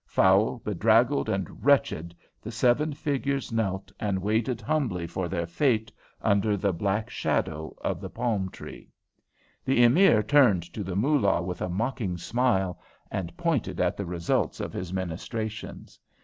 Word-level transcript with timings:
Foul, 0.07 0.57
bedraggled, 0.65 1.29
and 1.29 1.63
wretched, 1.63 2.15
the 2.41 2.49
seven 2.49 2.91
figures 2.91 3.51
knelt 3.51 3.91
and 3.99 4.17
waited 4.19 4.59
humbly 4.59 5.05
for 5.05 5.29
their 5.29 5.45
fate 5.45 5.91
under 6.23 6.57
the 6.57 6.73
black 6.73 7.07
shadow 7.11 7.75
of 7.81 8.01
the 8.01 8.09
palm 8.09 8.49
tree. 8.49 8.89
The 9.63 9.83
Emir 9.83 10.23
turned 10.23 10.63
to 10.73 10.83
the 10.83 10.95
Moolah 10.95 11.43
with 11.43 11.61
a 11.61 11.69
mocking 11.69 12.17
smile, 12.17 12.79
and 13.11 13.37
pointed 13.37 13.79
at 13.79 13.95
the 13.95 14.07
results 14.07 14.59
of 14.59 14.73
his 14.73 14.91
ministrations. 14.91 15.99